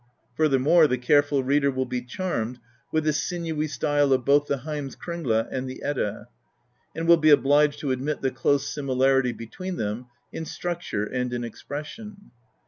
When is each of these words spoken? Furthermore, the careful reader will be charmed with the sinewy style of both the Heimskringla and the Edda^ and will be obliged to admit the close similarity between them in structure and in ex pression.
Furthermore, 0.35 0.87
the 0.87 0.97
careful 0.97 1.43
reader 1.43 1.69
will 1.69 1.85
be 1.85 2.01
charmed 2.01 2.57
with 2.91 3.03
the 3.03 3.13
sinewy 3.13 3.67
style 3.67 4.11
of 4.13 4.25
both 4.25 4.47
the 4.47 4.57
Heimskringla 4.61 5.47
and 5.51 5.69
the 5.69 5.83
Edda^ 5.85 6.25
and 6.95 7.07
will 7.07 7.17
be 7.17 7.29
obliged 7.29 7.77
to 7.81 7.91
admit 7.91 8.23
the 8.23 8.31
close 8.31 8.67
similarity 8.67 9.31
between 9.31 9.75
them 9.75 10.07
in 10.33 10.45
structure 10.45 11.03
and 11.05 11.31
in 11.31 11.43
ex 11.43 11.61
pression. 11.61 12.31